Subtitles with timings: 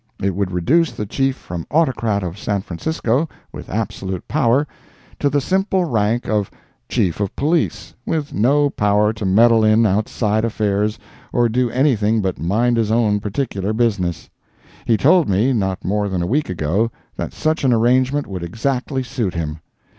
[0.19, 4.65] It would reduce the Chief from autocrat of San Francisco, with absolute power,
[5.19, 6.49] to the simple rank of
[6.89, 10.97] Chief of Police with no power to meddle in outside affairs
[11.31, 14.27] or do anything but mind his own particular business.
[14.85, 19.03] He told me, not more than a week ago, that such an arrangement would exactly
[19.03, 19.59] suit him.